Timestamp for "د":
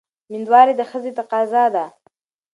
0.77-0.81